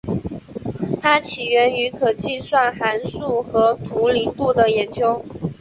[0.99, 5.23] 它起源于可计算函数和图灵度的研究。